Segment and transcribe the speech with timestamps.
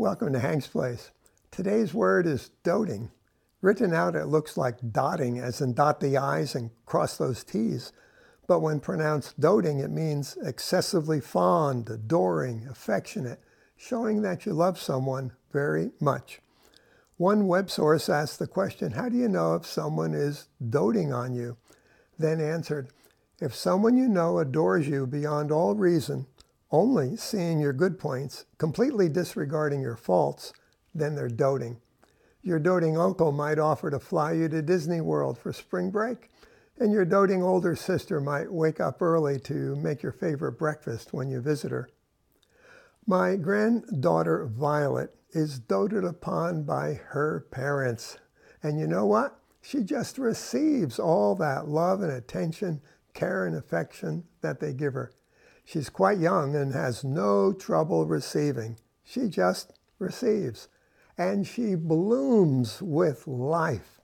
[0.00, 1.10] Welcome to Hank's Place.
[1.50, 3.10] Today's word is doting.
[3.60, 7.92] Written out, it looks like dotting, as in dot the I's and cross those T's.
[8.46, 13.40] But when pronounced doting, it means excessively fond, adoring, affectionate,
[13.76, 16.42] showing that you love someone very much.
[17.16, 21.34] One web source asked the question, How do you know if someone is doting on
[21.34, 21.56] you?
[22.16, 22.90] Then answered,
[23.40, 26.28] If someone you know adores you beyond all reason,
[26.70, 30.52] only seeing your good points, completely disregarding your faults,
[30.94, 31.80] then they're doting.
[32.42, 36.30] Your doting uncle might offer to fly you to Disney World for spring break,
[36.78, 41.28] and your doting older sister might wake up early to make your favorite breakfast when
[41.28, 41.88] you visit her.
[43.06, 48.18] My granddaughter Violet is doted upon by her parents.
[48.62, 49.40] And you know what?
[49.60, 52.80] She just receives all that love and attention,
[53.14, 55.10] care and affection that they give her.
[55.68, 58.78] She's quite young and has no trouble receiving.
[59.04, 60.68] She just receives.
[61.18, 64.00] And she blooms with life.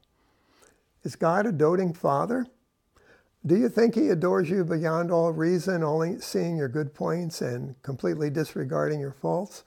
[1.04, 2.46] Is God a doting father?
[3.46, 7.80] Do you think he adores you beyond all reason, only seeing your good points and
[7.80, 9.64] completely disregarding your faults?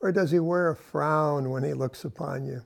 [0.00, 2.60] Or does he wear a frown when he looks upon you?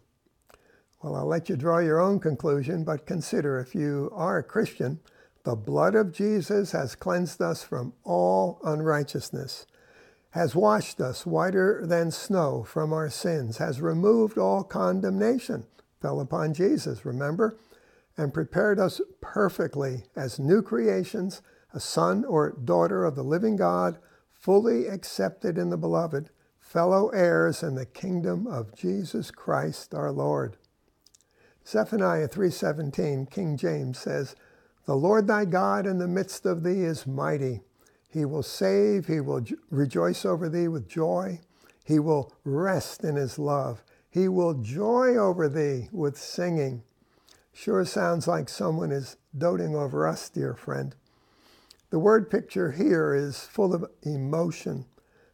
[1.05, 4.99] Well, I'll let you draw your own conclusion, but consider if you are a Christian,
[5.45, 9.67] the blood of Jesus has cleansed us from all unrighteousness,
[10.31, 15.67] has washed us whiter than snow from our sins, has removed all condemnation,
[16.01, 17.57] fell upon Jesus, remember?
[18.17, 23.99] And prepared us perfectly as new creations, a son or daughter of the living God,
[24.31, 30.57] fully accepted in the beloved, fellow heirs in the kingdom of Jesus Christ our Lord.
[31.67, 34.35] Zephaniah 3:17 King James says,
[34.85, 37.61] the Lord thy God in the midst of thee is mighty.
[38.09, 41.41] He will save, he will rejoice over thee with joy.
[41.85, 43.83] He will rest in his love.
[44.11, 46.83] He will joy over thee with singing.
[47.53, 50.95] Sure sounds like someone is doting over us, dear friend.
[51.91, 54.87] The word picture here is full of emotion.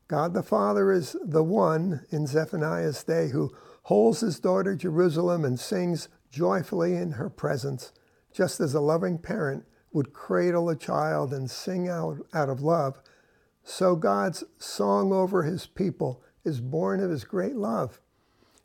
[0.08, 3.54] God the Father is the one in Zephaniah's day who
[3.84, 7.92] holds his daughter Jerusalem and sings joyfully in her presence
[8.32, 13.00] just as a loving parent would cradle a child and sing out, out of love,
[13.64, 18.00] so God's song over his people is born of his great love.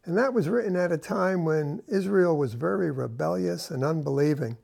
[0.06, 4.58] And that was written at a time when Israel was very rebellious and unbelieving.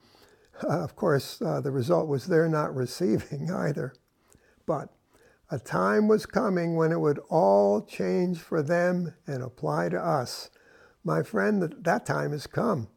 [0.63, 3.93] Uh, of course, uh, the result was they're not receiving either.
[4.65, 4.89] But
[5.49, 10.49] a time was coming when it would all change for them and apply to us.
[11.03, 12.89] My friend, that time has come.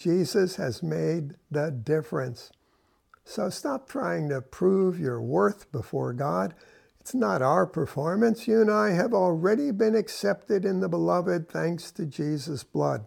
[0.00, 2.50] Jesus has made the difference.
[3.22, 6.54] So stop trying to prove your worth before God.
[6.98, 8.48] It's not our performance.
[8.48, 13.04] You and I have already been accepted in the beloved thanks to Jesus' blood.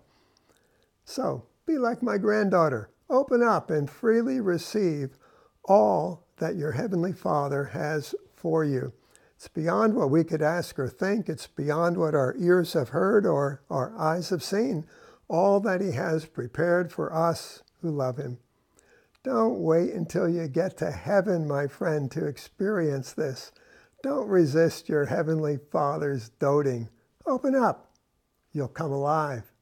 [1.04, 2.92] So be like my granddaughter.
[3.10, 5.18] Open up and freely receive
[5.66, 8.94] all that your Heavenly Father has for you.
[9.36, 11.28] It's beyond what we could ask or think.
[11.28, 14.86] It's beyond what our ears have heard or our eyes have seen
[15.28, 18.40] all that He has prepared for us who love Him.
[19.24, 23.52] Don't wait until you get to heaven, my friend, to experience this.
[24.02, 26.90] Don't resist your Heavenly Father's doting.
[27.26, 27.94] Open up.
[28.52, 29.53] You'll come alive.